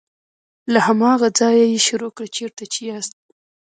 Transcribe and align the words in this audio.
له 0.73 0.79
هماغه 0.87 1.27
ځایه 1.39 1.65
یې 1.73 1.79
شروع 1.87 2.11
کړه 2.15 2.27
چیرته 2.35 2.63
چې 2.73 2.79
یاست. 2.89 3.15